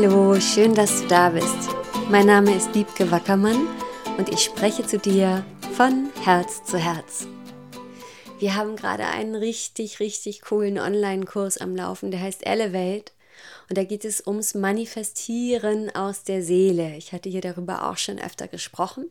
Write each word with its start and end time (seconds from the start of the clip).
Hallo, 0.00 0.38
schön, 0.38 0.76
dass 0.76 1.02
du 1.02 1.08
da 1.08 1.30
bist. 1.30 1.70
Mein 2.08 2.26
Name 2.26 2.54
ist 2.54 2.72
Diebke 2.72 3.10
Wackermann 3.10 3.66
und 4.16 4.28
ich 4.28 4.44
spreche 4.44 4.86
zu 4.86 4.96
dir 4.96 5.44
von 5.72 6.10
Herz 6.22 6.62
zu 6.62 6.78
Herz. 6.78 7.26
Wir 8.38 8.54
haben 8.54 8.76
gerade 8.76 9.06
einen 9.06 9.34
richtig, 9.34 9.98
richtig 9.98 10.42
coolen 10.42 10.78
Online-Kurs 10.78 11.58
am 11.58 11.74
Laufen, 11.74 12.12
der 12.12 12.20
heißt 12.20 12.46
Elevate. 12.46 13.10
Und 13.68 13.76
da 13.76 13.82
geht 13.82 14.04
es 14.04 14.24
ums 14.24 14.54
Manifestieren 14.54 15.92
aus 15.92 16.22
der 16.22 16.44
Seele. 16.44 16.94
Ich 16.96 17.12
hatte 17.12 17.28
hier 17.28 17.40
darüber 17.40 17.90
auch 17.90 17.96
schon 17.96 18.20
öfter 18.20 18.46
gesprochen. 18.46 19.10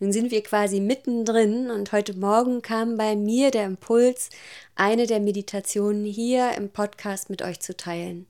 Nun 0.00 0.10
sind 0.10 0.32
wir 0.32 0.42
quasi 0.42 0.80
mittendrin 0.80 1.70
und 1.70 1.92
heute 1.92 2.18
Morgen 2.18 2.62
kam 2.62 2.96
bei 2.96 3.14
mir 3.14 3.52
der 3.52 3.66
Impuls, 3.66 4.30
eine 4.74 5.06
der 5.06 5.20
Meditationen 5.20 6.04
hier 6.04 6.50
im 6.56 6.68
Podcast 6.68 7.30
mit 7.30 7.42
euch 7.42 7.60
zu 7.60 7.76
teilen. 7.76 8.26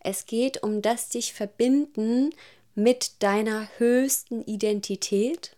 Es 0.00 0.26
geht 0.26 0.62
um 0.62 0.82
das 0.82 1.08
dich 1.08 1.32
verbinden 1.32 2.30
mit 2.74 3.22
deiner 3.22 3.68
höchsten 3.78 4.42
Identität. 4.42 5.56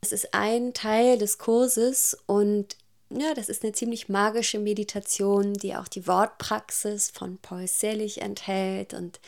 Das 0.00 0.12
ist 0.12 0.34
ein 0.34 0.72
Teil 0.74 1.18
des 1.18 1.38
Kurses 1.38 2.16
und 2.26 2.76
ja, 3.10 3.34
das 3.34 3.48
ist 3.48 3.62
eine 3.62 3.72
ziemlich 3.72 4.08
magische 4.08 4.58
Meditation, 4.58 5.54
die 5.54 5.76
auch 5.76 5.88
die 5.88 6.06
Wortpraxis 6.06 7.10
von 7.10 7.38
Paul 7.38 7.68
Selig 7.68 8.20
enthält. 8.20 8.94
Und 8.94 9.20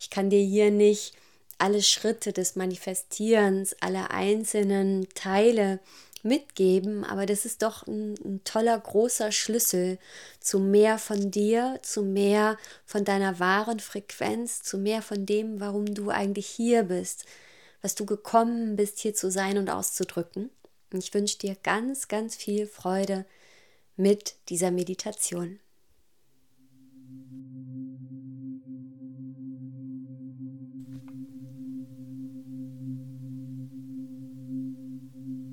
ich 0.00 0.08
kann 0.08 0.30
dir 0.30 0.42
hier 0.42 0.70
nicht 0.70 1.12
alle 1.58 1.82
Schritte 1.82 2.32
des 2.32 2.56
Manifestierens, 2.56 3.76
alle 3.80 4.10
einzelnen 4.10 5.08
Teile 5.14 5.80
mitgeben, 6.28 7.04
aber 7.04 7.26
das 7.26 7.44
ist 7.44 7.62
doch 7.62 7.86
ein, 7.86 8.14
ein, 8.24 8.44
toller, 8.44 8.78
großer 8.78 9.32
Schlüssel 9.32 9.98
zu 10.40 10.60
mehr 10.60 10.98
von 10.98 11.30
dir, 11.30 11.80
zu 11.82 12.02
mehr 12.02 12.56
von 12.84 13.04
deiner 13.04 13.40
wahren 13.40 13.80
Frequenz, 13.80 14.62
zu 14.62 14.78
mehr 14.78 15.02
von 15.02 15.26
dem, 15.26 15.60
warum 15.60 15.86
du 15.86 16.10
eigentlich 16.10 16.46
hier 16.46 16.84
bist, 16.84 17.24
was 17.82 17.94
du 17.94 18.06
gekommen 18.06 18.76
bist, 18.76 19.00
hier 19.00 19.14
zu 19.14 19.30
sein 19.30 19.58
und 19.58 19.70
auszudrücken. 19.70 20.50
Und 20.92 21.02
ich 21.02 21.12
wünsche 21.12 21.38
dir 21.38 21.56
ganz, 21.62 22.08
ganz 22.08 22.36
viel 22.36 22.66
Freude 22.66 23.26
mit 23.96 24.36
dieser 24.48 24.70
Meditation. 24.70 25.58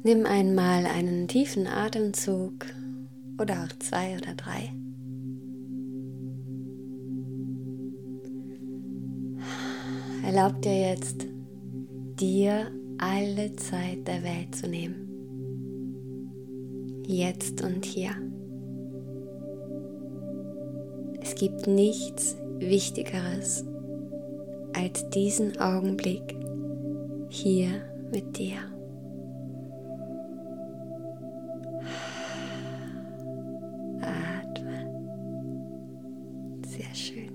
Nimm 0.06 0.28
einmal 0.28 0.86
einen 0.86 1.28
tiefen 1.28 1.66
Atemzug 1.66 2.68
oder 3.42 3.64
auch 3.64 3.80
zwei 3.80 4.16
oder 4.16 4.36
drei. 4.36 4.72
Erlaub 10.24 10.62
dir 10.62 10.92
jetzt, 10.92 11.26
dir 12.20 12.72
alle 13.00 13.56
Zeit 13.56 14.08
der 14.08 14.22
Welt 14.22 14.56
zu 14.56 14.68
nehmen 14.68 15.06
jetzt 17.08 17.64
und 17.64 17.84
hier. 17.84 18.12
Es 21.22 21.34
gibt 21.34 21.66
nichts 21.66 22.38
Wichtigeres 22.60 23.66
als 24.74 25.10
diesen 25.10 25.58
Augenblick 25.60 26.36
hier 27.30 27.70
mit 28.12 28.38
dir. 28.38 28.75
Sehr 36.76 36.94
schön. 36.94 37.30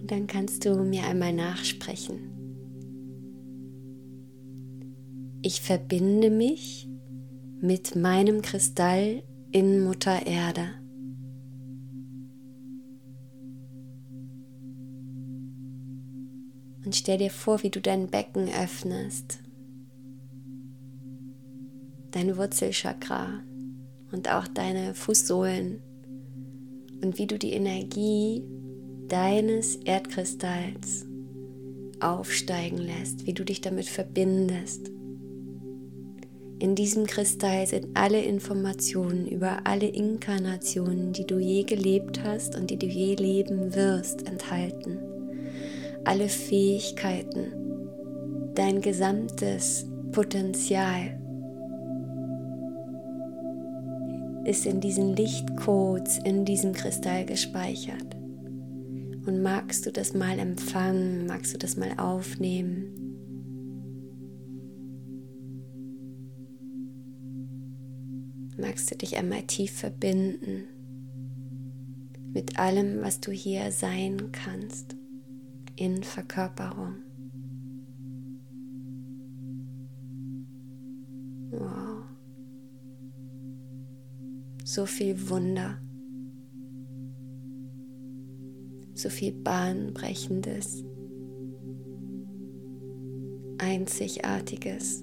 Und 0.00 0.10
dann 0.10 0.26
kannst 0.26 0.64
du 0.66 0.74
mir 0.84 1.04
einmal 1.04 1.32
nachsprechen. 1.32 2.18
Ich 5.42 5.62
verbinde 5.62 6.30
mich 6.30 6.88
mit 7.62 7.96
meinem 7.96 8.42
Kristall 8.42 9.22
in 9.50 9.82
Mutter 9.82 10.26
Erde. 10.26 10.74
Und 16.84 16.94
stell 16.94 17.18
dir 17.18 17.30
vor, 17.30 17.62
wie 17.62 17.70
du 17.70 17.80
dein 17.80 18.08
Becken 18.08 18.48
öffnest, 18.48 19.38
dein 22.10 22.36
Wurzelchakra 22.36 23.42
und 24.12 24.30
auch 24.30 24.48
deine 24.48 24.94
Fußsohlen 24.94 25.82
und 27.02 27.18
wie 27.18 27.26
du 27.26 27.38
die 27.38 27.52
Energie 27.52 28.42
deines 29.08 29.76
Erdkristalls 29.76 31.06
aufsteigen 32.00 32.78
lässt, 32.78 33.26
wie 33.26 33.34
du 33.34 33.44
dich 33.44 33.60
damit 33.60 33.86
verbindest. 33.86 34.90
In 36.58 36.74
diesem 36.74 37.06
Kristall 37.06 37.66
sind 37.66 37.88
alle 37.94 38.20
Informationen 38.22 39.26
über 39.26 39.60
alle 39.64 39.86
Inkarnationen, 39.86 41.12
die 41.12 41.26
du 41.26 41.38
je 41.38 41.64
gelebt 41.64 42.22
hast 42.22 42.54
und 42.54 42.70
die 42.70 42.78
du 42.78 42.86
je 42.86 43.14
leben 43.14 43.74
wirst, 43.74 44.26
enthalten. 44.28 44.98
Alle 46.04 46.28
Fähigkeiten, 46.28 47.52
dein 48.54 48.80
gesamtes 48.80 49.86
Potenzial 50.12 51.19
ist 54.44 54.66
in 54.66 54.80
diesen 54.80 55.14
Lichtcodes 55.14 56.18
in 56.24 56.44
diesem 56.44 56.72
Kristall 56.72 57.24
gespeichert. 57.24 58.14
Und 59.26 59.42
magst 59.42 59.86
du 59.86 59.92
das 59.92 60.14
mal 60.14 60.38
empfangen, 60.38 61.26
magst 61.26 61.54
du 61.54 61.58
das 61.58 61.76
mal 61.76 61.92
aufnehmen? 61.98 63.00
magst 68.60 68.90
du 68.90 68.96
dich 68.96 69.16
einmal 69.16 69.42
tief 69.42 69.72
verbinden 69.72 70.68
mit 72.32 72.58
allem, 72.58 73.02
was 73.02 73.20
du 73.20 73.32
hier 73.32 73.72
sein 73.72 74.30
kannst 74.30 74.96
in 75.74 76.04
Verkörperung. 76.04 77.02
Wow. 81.50 82.04
So 84.72 84.86
viel 84.86 85.28
Wunder. 85.28 85.78
So 88.94 89.08
viel 89.08 89.32
Bahnbrechendes. 89.32 90.84
Einzigartiges. 93.58 95.02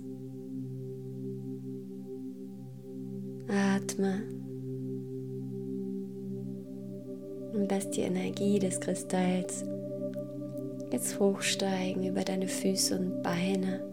Atme 3.49 4.23
und 7.53 7.69
lass 7.69 7.89
die 7.89 8.01
Energie 8.03 8.59
des 8.59 8.79
Kristalls 8.79 9.65
jetzt 10.93 11.19
hochsteigen 11.19 12.07
über 12.07 12.21
deine 12.21 12.47
Füße 12.47 12.97
und 12.97 13.21
Beine 13.21 13.85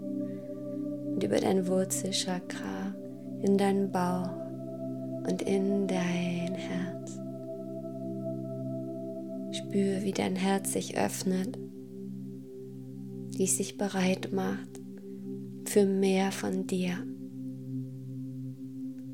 und 1.14 1.24
über 1.24 1.40
dein 1.40 1.66
Wurzelchakra 1.66 2.94
in 3.42 3.58
deinen 3.58 3.90
Bauch 3.90 4.43
und 5.26 5.42
in 5.42 5.86
dein 5.86 6.54
Herz. 6.54 7.18
Spüre, 9.56 10.02
wie 10.02 10.12
dein 10.12 10.36
Herz 10.36 10.72
sich 10.72 10.96
öffnet, 10.96 11.58
wie 13.36 13.44
es 13.44 13.56
sich 13.56 13.76
bereit 13.76 14.32
macht 14.32 14.80
für 15.66 15.86
mehr 15.86 16.30
von 16.32 16.66
dir 16.66 16.98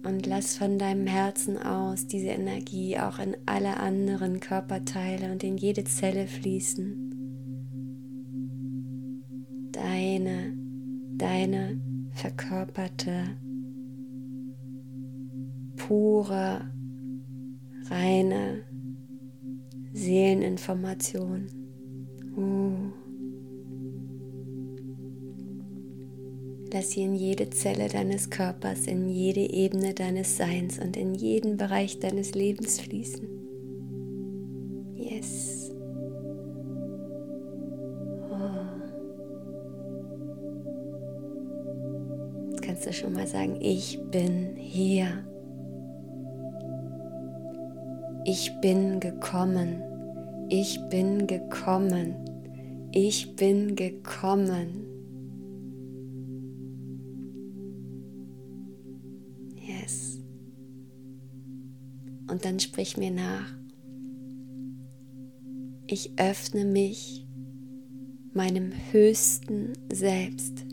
und 0.05 0.27
lass 0.27 0.57
von 0.57 0.79
deinem 0.79 1.07
Herzen 1.07 1.59
aus 1.59 2.07
diese 2.07 2.29
Energie 2.29 2.99
auch 2.99 3.19
in 3.19 3.37
alle 3.47 3.79
anderen 3.79 4.41
Körperteile 4.41 5.31
und 5.31 5.45
in 5.45 5.57
jede 5.57 5.85
Zelle 5.85 6.27
fließen. 6.27 7.07
Deine, 9.73 10.55
deine 11.17 11.81
verkörperte, 12.13 13.37
pure, 15.91 16.71
reine 17.91 18.63
Seeleninformation. 19.93 21.49
Uh. 22.37 22.93
Lass 26.73 26.91
sie 26.91 27.03
in 27.03 27.17
jede 27.17 27.51
Zelle 27.51 27.89
deines 27.89 28.31
Körpers, 28.31 28.87
in 28.87 29.09
jede 29.09 29.41
Ebene 29.41 29.93
deines 29.93 30.37
Seins 30.37 30.79
und 30.79 30.97
in 30.97 31.13
jeden 31.17 31.57
Bereich 31.57 31.99
deines 31.99 32.37
Lebens 32.37 32.79
fließen. 32.79 33.27
Yes. 34.95 35.73
Oh. 38.31 38.37
Jetzt 42.51 42.63
kannst 42.63 42.87
du 42.87 42.93
schon 42.93 43.13
mal 43.13 43.27
sagen, 43.27 43.57
ich 43.61 43.99
bin 44.13 44.55
hier. 44.55 45.25
Ich 48.33 48.61
bin 48.61 49.01
gekommen. 49.01 49.83
Ich 50.49 50.79
bin 50.89 51.27
gekommen. 51.27 52.15
Ich 52.93 53.35
bin 53.35 53.75
gekommen. 53.75 54.85
Yes. 59.57 60.21
Und 62.31 62.45
dann 62.45 62.61
sprich 62.61 62.97
mir 62.97 63.11
nach. 63.11 63.53
Ich 65.89 66.13
öffne 66.17 66.65
mich 66.65 67.27
meinem 68.33 68.71
höchsten 68.93 69.73
Selbst. 69.91 70.65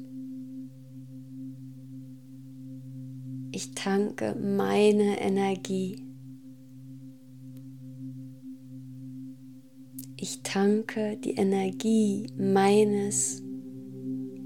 Ich 3.52 3.72
tanke 3.72 4.36
meine 4.36 5.20
Energie. 5.20 6.04
Ich 10.20 10.42
tanke 10.58 11.18
die 11.18 11.36
Energie 11.36 12.26
meines 12.36 13.44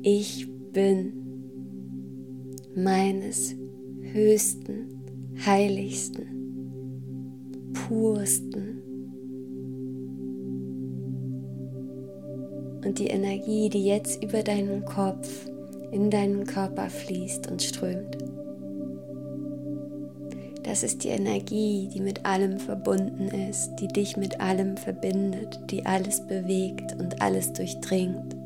Ich 0.02 0.46
bin, 0.74 1.14
meines 2.76 3.56
höchsten, 4.12 4.90
heiligsten, 5.46 6.26
pursten. 7.72 8.82
Und 12.84 13.00
die 13.00 13.08
Energie, 13.08 13.70
die 13.70 13.86
jetzt 13.86 14.22
über 14.22 14.44
deinen 14.44 14.84
Kopf 14.84 15.48
in 15.94 16.10
deinen 16.10 16.46
Körper 16.46 16.90
fließt 16.90 17.50
und 17.50 17.64
strömt. 17.64 18.18
Das 20.72 20.84
ist 20.84 21.04
die 21.04 21.10
Energie, 21.10 21.90
die 21.94 22.00
mit 22.00 22.26
allem 22.26 22.58
verbunden 22.58 23.28
ist, 23.28 23.76
die 23.76 23.90
dich 23.90 24.16
mit 24.16 24.40
allem 24.40 24.78
verbindet, 24.78 25.60
die 25.70 25.86
alles 25.86 26.26
bewegt 26.26 26.96
und 26.98 27.22
alles 27.22 27.52
durchdringt. 27.52 28.38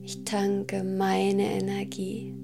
Ich 0.00 0.24
tanke 0.24 0.82
meine 0.82 1.42
Energie. 1.42 2.34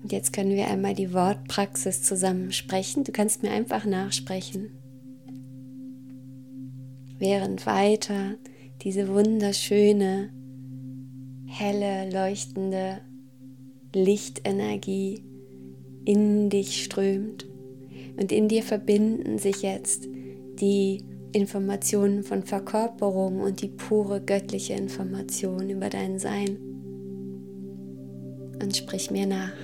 Und 0.00 0.12
jetzt 0.12 0.32
können 0.32 0.54
wir 0.54 0.68
einmal 0.68 0.94
die 0.94 1.12
Wortpraxis 1.12 2.04
zusammen 2.04 2.52
sprechen. 2.52 3.02
Du 3.02 3.10
kannst 3.10 3.42
mir 3.42 3.50
einfach 3.50 3.84
nachsprechen 3.84 4.70
während 7.20 7.66
weiter 7.66 8.34
diese 8.82 9.08
wunderschöne, 9.08 10.30
helle, 11.46 12.10
leuchtende 12.10 13.02
Lichtenergie 13.94 15.22
in 16.04 16.50
dich 16.50 16.82
strömt. 16.82 17.46
Und 18.18 18.32
in 18.32 18.48
dir 18.48 18.62
verbinden 18.62 19.38
sich 19.38 19.62
jetzt 19.62 20.08
die 20.60 21.04
Informationen 21.32 22.24
von 22.24 22.42
Verkörperung 22.42 23.40
und 23.40 23.62
die 23.62 23.68
pure 23.68 24.20
göttliche 24.20 24.74
Information 24.74 25.70
über 25.70 25.88
dein 25.88 26.18
Sein. 26.18 26.58
Und 28.62 28.76
sprich 28.76 29.10
mir 29.10 29.26
nach. 29.26 29.54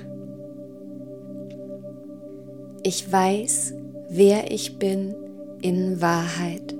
Ich 2.83 3.11
weiß, 3.11 3.75
wer 4.11 4.51
ich 4.53 4.79
bin 4.79 5.15
in 5.61 6.01
Wahrheit. 6.01 6.76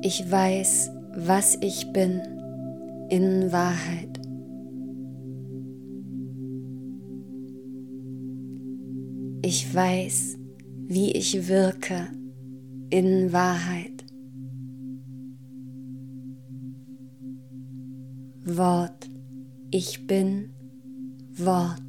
Ich 0.00 0.30
weiß, 0.30 0.92
was 1.16 1.58
ich 1.60 1.92
bin 1.92 2.20
in 3.10 3.50
Wahrheit. 3.50 4.20
Ich 9.42 9.74
weiß, 9.74 10.38
wie 10.86 11.10
ich 11.10 11.48
wirke 11.48 12.08
in 12.90 13.32
Wahrheit. 13.32 14.04
Wort, 18.44 19.10
ich 19.72 20.06
bin 20.06 20.50
Wort. 21.36 21.82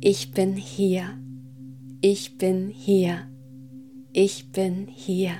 Ich 0.00 0.32
bin 0.32 0.56
hier. 0.56 1.04
Ich 2.00 2.38
bin 2.38 2.70
hier 2.70 3.28
ich 4.20 4.50
bin 4.50 4.88
hier. 4.88 5.30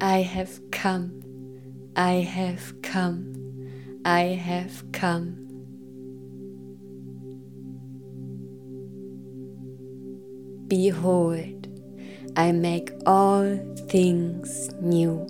I 0.00 0.22
have 0.22 0.62
come, 0.70 1.10
I 1.94 2.22
have 2.22 2.80
come, 2.80 3.34
I 4.02 4.34
have 4.34 4.82
come. 4.92 5.36
Behold, 10.68 11.68
I 12.34 12.52
make 12.52 12.94
all 13.04 13.58
things 13.88 14.70
new. 14.80 15.26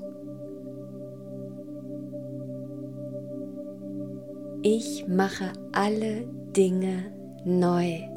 Ich 4.62 5.04
mache 5.08 5.52
alle 5.72 6.28
Dinge 6.54 7.17
neu. 7.44 8.08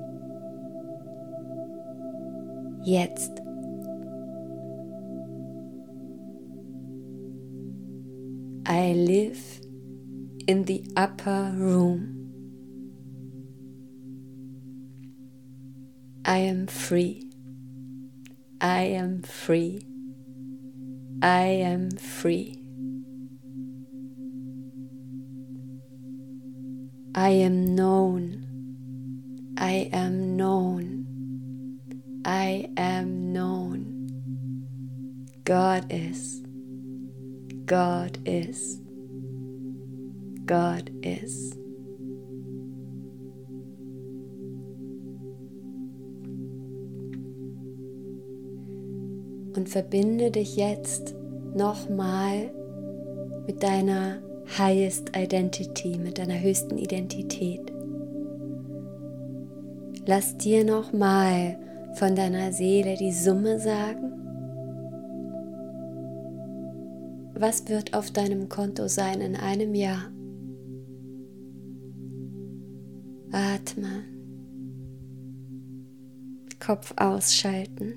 Jetzt. 2.83 3.41
I 8.65 8.93
live 8.93 9.61
in 10.47 10.65
the 10.65 10.83
upper 10.95 11.53
room. 11.55 12.21
I 16.25 16.37
am 16.37 16.67
free. 16.67 17.29
I 18.61 18.81
am 18.81 19.21
free. 19.23 19.85
I 21.21 21.45
am 21.45 21.91
free. 21.91 22.63
I 27.13 27.29
am 27.29 27.75
known. 27.75 28.50
I 29.61 29.91
am 29.93 30.37
known. 30.37 31.05
I 32.25 32.67
am 32.77 33.31
known. 33.31 34.09
God 35.45 35.85
is. 35.91 36.41
God 37.67 38.17
is. 38.25 38.81
God 40.47 40.89
is. 41.03 41.55
Und 49.55 49.69
verbinde 49.69 50.31
dich 50.31 50.55
jetzt 50.55 51.13
nochmal 51.53 52.49
mit 53.45 53.61
deiner 53.61 54.23
highest 54.57 55.15
identity, 55.15 55.99
mit 55.99 56.17
deiner 56.17 56.41
höchsten 56.41 56.79
Identität. 56.79 57.70
Lass 60.05 60.35
dir 60.37 60.63
nochmal 60.63 61.59
von 61.93 62.15
deiner 62.15 62.51
Seele 62.53 62.95
die 62.97 63.13
Summe 63.13 63.59
sagen. 63.59 64.13
Was 67.35 67.67
wird 67.67 67.93
auf 67.93 68.11
deinem 68.11 68.49
Konto 68.49 68.87
sein 68.87 69.21
in 69.21 69.35
einem 69.35 69.75
Jahr? 69.75 70.11
Atme. 73.31 74.03
Kopf 76.59 76.93
ausschalten. 76.97 77.93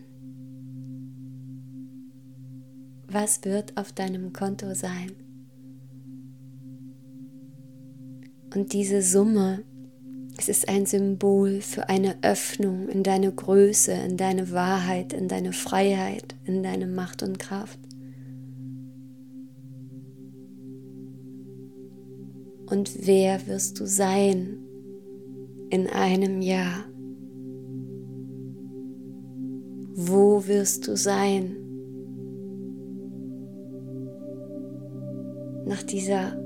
Was 3.09 3.45
wird 3.45 3.77
auf 3.77 3.93
deinem 3.93 4.33
Konto 4.33 4.75
sein? 4.75 5.13
Und 8.55 8.73
diese 8.73 9.03
Summe 9.03 9.65
es 10.47 10.59
ist 10.59 10.69
ein 10.69 10.85
Symbol 10.85 11.63
für 11.63 11.89
eine 11.89 12.23
Öffnung 12.23 12.91
in 12.91 13.03
deine 13.03 13.33
Größe, 13.33 13.93
in 13.93 14.19
deine 14.19 14.51
Wahrheit, 14.53 15.15
in 15.15 15.27
deine 15.27 15.55
Freiheit, 15.55 16.35
in 16.45 16.63
deine 16.63 16.87
Macht 16.87 17.23
und 17.23 17.39
Kraft. 17.39 17.79
Und 22.67 23.07
wer 23.07 23.47
wirst 23.47 23.81
du 23.81 23.87
sein 23.87 24.59
in 25.71 25.87
einem 25.87 26.43
Jahr? 26.43 26.85
Wo 29.95 30.47
wirst 30.47 30.87
du 30.89 30.95
sein 30.95 31.57
nach 35.65 35.83
dieser 35.83 36.44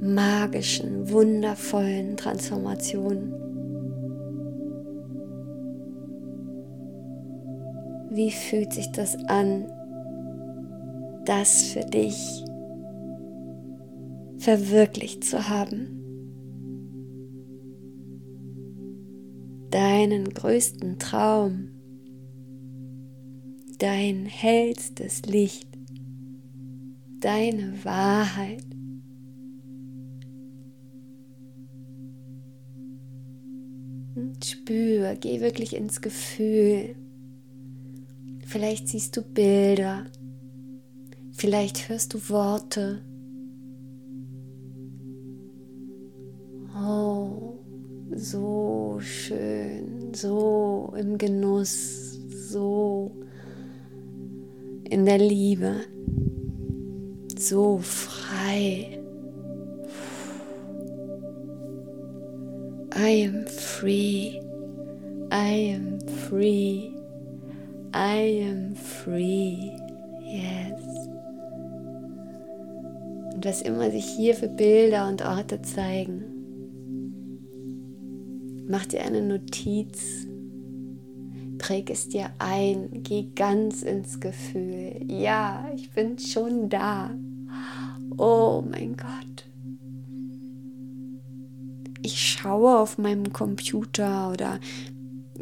magischen, 0.00 1.10
wundervollen 1.10 2.16
Transformationen. 2.16 3.34
Wie 8.10 8.30
fühlt 8.30 8.72
sich 8.72 8.90
das 8.92 9.16
an, 9.26 9.70
das 11.26 11.62
für 11.64 11.84
dich 11.84 12.44
verwirklicht 14.38 15.22
zu 15.22 15.48
haben? 15.48 15.96
Deinen 19.70 20.24
größten 20.30 20.98
Traum, 20.98 21.68
dein 23.78 24.26
hellstes 24.26 25.22
Licht, 25.26 25.68
deine 27.20 27.74
Wahrheit 27.84 28.69
Und 34.70 34.76
spür, 34.76 35.16
geh 35.16 35.40
wirklich 35.40 35.74
ins 35.74 36.00
Gefühl. 36.00 36.94
Vielleicht 38.46 38.88
siehst 38.88 39.16
du 39.16 39.22
Bilder, 39.22 40.04
vielleicht 41.32 41.88
hörst 41.88 42.14
du 42.14 42.18
Worte. 42.28 43.02
Oh, 46.76 47.58
so 48.14 48.98
schön, 49.00 50.14
so 50.14 50.94
im 50.96 51.18
Genuss, 51.18 52.20
so 52.48 53.10
in 54.88 55.04
der 55.04 55.18
Liebe, 55.18 55.80
so 57.36 57.78
frei. 57.78 59.00
I 62.94 63.24
am 63.26 63.46
free. 63.46 64.49
I 65.32 65.76
am 65.76 66.00
free. 66.28 66.90
I 67.94 68.48
am 68.48 68.74
free. 68.74 69.70
Yes. 70.24 70.82
Und 73.34 73.44
was 73.44 73.62
immer 73.62 73.92
sich 73.92 74.04
hier 74.06 74.34
für 74.34 74.48
Bilder 74.48 75.08
und 75.08 75.24
Orte 75.24 75.62
zeigen, 75.62 76.24
mach 78.68 78.86
dir 78.86 79.04
eine 79.04 79.22
Notiz, 79.22 80.26
präg 81.58 81.90
es 81.90 82.08
dir 82.08 82.30
ein, 82.38 82.88
geh 83.04 83.28
ganz 83.36 83.82
ins 83.82 84.18
Gefühl. 84.18 85.00
Ja, 85.06 85.64
ich 85.76 85.92
bin 85.92 86.18
schon 86.18 86.68
da. 86.68 87.10
Oh 88.18 88.64
mein 88.68 88.96
Gott. 88.96 89.46
Ich 92.02 92.20
schaue 92.20 92.78
auf 92.78 92.98
meinem 92.98 93.32
Computer 93.32 94.32
oder 94.32 94.58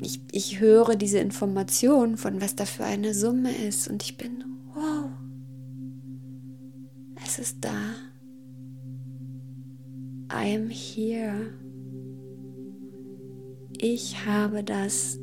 ich, 0.00 0.20
ich 0.32 0.60
höre 0.60 0.96
diese 0.96 1.18
Information 1.18 2.16
von 2.16 2.40
was 2.40 2.56
da 2.56 2.64
für 2.64 2.84
eine 2.84 3.14
Summe 3.14 3.54
ist 3.56 3.88
und 3.88 4.02
ich 4.02 4.16
bin, 4.16 4.44
wow, 4.74 5.10
es 7.24 7.38
ist 7.38 7.58
da. 7.60 7.94
I 10.30 10.54
am 10.56 10.68
here. 10.68 11.50
Ich 13.78 14.26
habe 14.26 14.62
das 14.62 15.18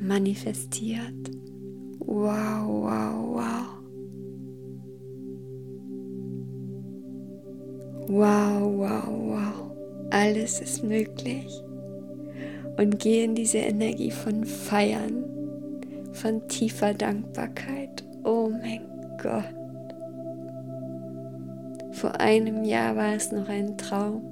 manifestiert. 0.00 1.30
Wow, 2.00 2.66
wow, 2.66 3.36
wow. 3.36 3.66
Wow, 8.06 8.72
wow, 8.76 9.08
wow. 9.08 9.70
Alles 10.10 10.60
ist 10.60 10.82
möglich 10.82 11.64
und 12.76 12.98
gehe 12.98 13.24
in 13.24 13.34
diese 13.34 13.58
Energie 13.58 14.10
von 14.10 14.44
Feiern, 14.44 15.24
von 16.12 16.46
tiefer 16.48 16.94
Dankbarkeit. 16.94 18.04
Oh 18.24 18.48
mein 18.48 18.82
Gott. 19.22 19.54
Vor 21.92 22.20
einem 22.20 22.64
Jahr 22.64 22.96
war 22.96 23.14
es 23.14 23.30
noch 23.30 23.48
ein 23.48 23.78
Traum 23.78 24.22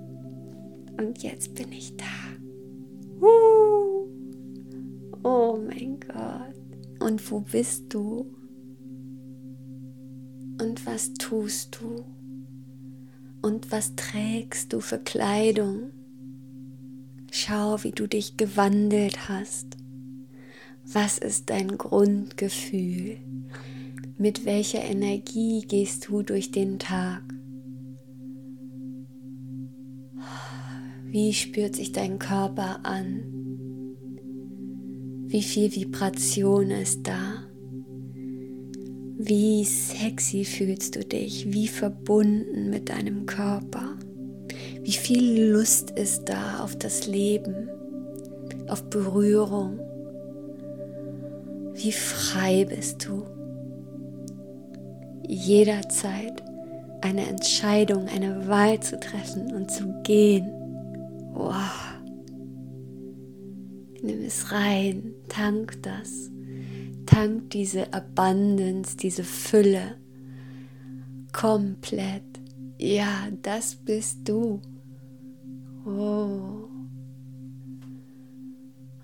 und 0.99 1.23
jetzt 1.23 1.55
bin 1.55 1.73
ich 1.73 1.97
da. 1.97 2.05
Oh 5.25 5.57
mein 5.57 6.01
Gott. 6.01 6.53
Und 7.01 7.31
wo 7.31 7.41
bist 7.41 7.95
du? 7.95 8.27
Und 10.61 10.85
was 10.87 11.15
tust 11.15 11.79
du? 11.81 12.05
Und 13.41 13.73
was 13.73 13.95
trägst 13.97 14.73
du 14.73 14.81
für 14.81 14.99
Kleidung? 14.99 15.91
Schau, 17.35 17.83
wie 17.83 17.93
du 17.93 18.07
dich 18.07 18.37
gewandelt 18.37 19.27
hast. 19.31 19.79
Was 20.85 21.17
ist 21.17 21.49
dein 21.49 21.79
Grundgefühl? 21.79 23.17
Mit 24.19 24.45
welcher 24.45 24.85
Energie 24.85 25.65
gehst 25.67 26.09
du 26.09 26.23
durch 26.23 26.51
den 26.51 26.79
Tag? 26.79 27.23
Wie 31.07 31.33
spürt 31.33 31.75
sich 31.75 31.93
dein 31.93 32.19
Körper 32.19 32.85
an? 32.85 33.23
Wie 35.25 35.43
viel 35.43 35.75
Vibration 35.75 36.71
ist 36.71 37.07
da? 37.07 37.45
Wie 39.17 39.65
sexy 39.65 40.45
fühlst 40.45 40.97
du 40.97 41.01
dich? 41.03 41.51
Wie 41.51 41.67
verbunden 41.67 42.69
mit 42.69 42.91
deinem 42.91 43.25
Körper? 43.25 43.97
Wie 44.83 44.93
viel 44.93 45.51
Lust 45.53 45.93
ist 45.93 46.29
da 46.29 46.61
auf 46.61 46.77
das 46.77 47.07
Leben, 47.07 47.69
auf 48.69 48.83
Berührung? 48.85 49.79
Wie 51.75 51.93
frei 51.93 52.65
bist 52.65 53.07
du? 53.07 53.25
Jederzeit 55.27 56.43
eine 57.03 57.27
Entscheidung, 57.27 58.09
eine 58.09 58.47
Wahl 58.49 58.81
zu 58.81 58.99
treffen 58.99 59.53
und 59.53 59.71
zu 59.71 59.93
gehen. 60.03 60.51
Wow. 61.33 61.55
Nimm 64.03 64.23
es 64.25 64.51
rein, 64.51 65.15
tank 65.29 65.83
das, 65.83 66.31
tank 67.07 67.51
diese 67.51 67.93
Abundance, 67.93 68.97
diese 68.97 69.25
Fülle 69.25 69.97
komplett. 71.33 72.23
Ja, 72.79 73.29
das 73.43 73.77
bist 73.77 74.29
du. 74.29 74.61
Oh. 75.85 76.69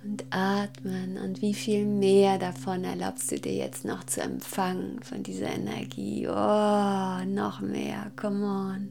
Und 0.04 0.25
atmen 0.30 1.18
und 1.18 1.42
wie 1.42 1.54
viel 1.54 1.85
mehr 1.85 2.38
davon 2.38 2.85
erlaubst 2.85 3.30
du 3.30 3.38
dir 3.38 3.54
jetzt 3.54 3.85
noch 3.85 4.04
zu 4.04 4.23
empfangen 4.23 5.02
von 5.02 5.23
dieser 5.23 5.50
Energie. 5.50 6.26
Oh, 6.28 7.25
noch 7.26 7.61
mehr. 7.61 8.11
Come 8.16 8.44
on. 8.44 8.88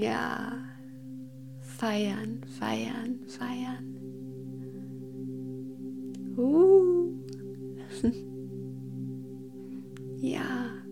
Ja. 0.00 0.52
Feiern, 1.60 2.42
feiern, 2.58 3.18
feiern. 3.26 3.96
Uh. 6.36 7.12
ja. 10.20 10.83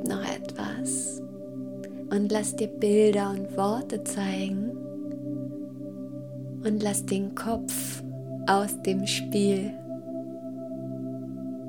Und 0.00 0.08
bleib 0.08 0.08
noch 0.08 0.28
etwas 0.28 1.22
und 2.10 2.32
lass 2.32 2.56
dir 2.56 2.68
Bilder 2.68 3.30
und 3.30 3.56
Worte 3.56 4.02
zeigen 4.04 4.70
und 6.64 6.82
lass 6.82 7.06
den 7.06 7.34
Kopf 7.34 8.02
aus 8.46 8.80
dem 8.82 9.06
Spiel. 9.06 9.72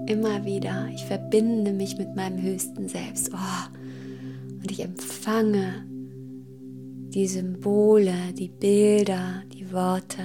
Immer 0.07 0.43
wieder, 0.45 0.87
ich 0.93 1.05
verbinde 1.05 1.71
mich 1.71 1.97
mit 1.97 2.15
meinem 2.15 2.41
höchsten 2.41 2.87
Selbst. 2.87 3.31
Oh, 3.33 4.57
und 4.61 4.71
ich 4.71 4.83
empfange 4.83 5.85
die 7.13 7.27
Symbole, 7.27 8.33
die 8.37 8.49
Bilder, 8.49 9.43
die 9.53 9.71
Worte. 9.71 10.23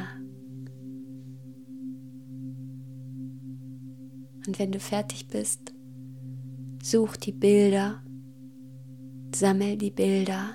Und 4.47 4.59
wenn 4.59 4.73
du 4.73 4.81
fertig 4.81 5.27
bist, 5.29 5.66
such 6.91 7.17
die 7.17 7.33
Bilder, 7.33 8.01
sammel 9.35 9.77
die 9.77 9.91
Bilder, 9.91 10.51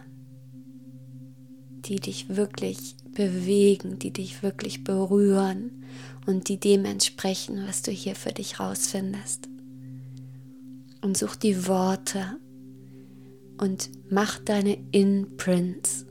die 1.85 1.97
dich 1.97 2.29
wirklich 2.29 2.95
bewegen, 3.13 3.99
die 3.99 4.11
dich 4.11 4.41
wirklich 4.41 4.85
berühren 4.85 5.83
und 6.25 6.47
die 6.47 6.57
dem 6.57 6.85
entsprechen, 6.85 7.65
was 7.67 7.81
du 7.81 7.91
hier 7.91 8.15
für 8.15 8.31
dich 8.31 8.61
rausfindest. 8.61 9.49
Und 11.01 11.17
such 11.17 11.35
die 11.35 11.67
Worte 11.67 12.37
und 13.57 13.89
mach 14.09 14.39
deine 14.39 14.77
Imprints. 14.91 16.05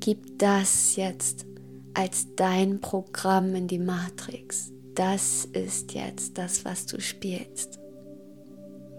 Gib 0.00 0.38
das 0.38 0.96
jetzt 0.96 1.44
als 1.92 2.28
dein 2.36 2.80
Programm 2.80 3.54
in 3.54 3.68
die 3.68 3.80
Matrix 3.80 4.72
das 4.98 5.44
ist 5.44 5.94
jetzt 5.94 6.36
das, 6.38 6.64
was 6.64 6.84
du 6.86 7.00
spielst. 7.00 7.78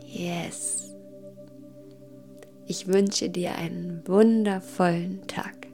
Yes. 0.05 0.95
Ich 2.67 2.87
wünsche 2.87 3.29
dir 3.29 3.55
einen 3.55 4.07
wundervollen 4.07 5.27
Tag. 5.27 5.67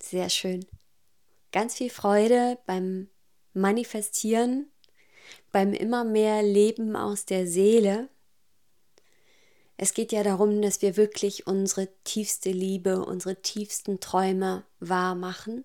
Sehr 0.00 0.30
schön. 0.30 0.64
Ganz 1.56 1.76
viel 1.76 1.88
Freude 1.88 2.58
beim 2.66 3.08
Manifestieren, 3.54 4.70
beim 5.52 5.72
immer 5.72 6.04
mehr 6.04 6.42
Leben 6.42 6.96
aus 6.96 7.24
der 7.24 7.46
Seele. 7.46 8.10
Es 9.78 9.94
geht 9.94 10.12
ja 10.12 10.22
darum, 10.22 10.60
dass 10.60 10.82
wir 10.82 10.98
wirklich 10.98 11.46
unsere 11.46 11.88
tiefste 12.04 12.50
Liebe, 12.50 13.02
unsere 13.02 13.40
tiefsten 13.40 14.00
Träume 14.00 14.66
wahr 14.80 15.14
machen 15.14 15.64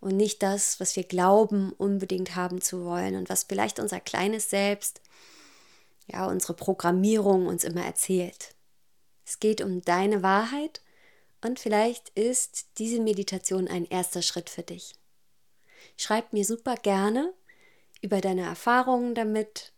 und 0.00 0.16
nicht 0.16 0.42
das, 0.42 0.80
was 0.80 0.96
wir 0.96 1.04
glauben, 1.04 1.72
unbedingt 1.72 2.34
haben 2.34 2.60
zu 2.60 2.84
wollen 2.84 3.14
und 3.14 3.28
was 3.28 3.44
vielleicht 3.44 3.78
unser 3.78 4.00
kleines 4.00 4.50
Selbst, 4.50 5.00
ja, 6.08 6.26
unsere 6.26 6.54
Programmierung 6.54 7.46
uns 7.46 7.62
immer 7.62 7.84
erzählt. 7.84 8.56
Es 9.24 9.38
geht 9.38 9.60
um 9.60 9.82
deine 9.82 10.24
Wahrheit 10.24 10.82
und 11.44 11.60
vielleicht 11.60 12.08
ist 12.18 12.66
diese 12.78 13.00
Meditation 13.00 13.68
ein 13.68 13.84
erster 13.84 14.22
Schritt 14.22 14.50
für 14.50 14.64
dich. 14.64 14.98
Schreib 15.96 16.32
mir 16.32 16.44
super 16.44 16.74
gerne 16.76 17.32
über 18.02 18.20
deine 18.20 18.42
Erfahrungen 18.42 19.14
damit. 19.14 19.72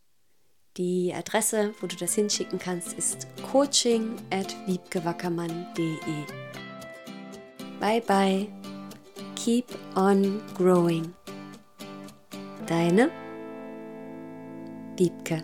Die 0.77 1.13
Adresse, 1.13 1.73
wo 1.81 1.87
du 1.87 1.97
das 1.97 2.15
hinschicken 2.15 2.57
kannst, 2.57 2.93
ist 2.93 3.27
coaching 3.51 4.15
at 4.31 4.55
wiebgewackermann.de. 4.67 5.97
Bye 7.79 8.01
bye. 8.01 8.47
Keep 9.35 9.65
on 9.95 10.41
growing. 10.55 11.13
Deine 12.67 13.11
Wiebke. 14.95 15.43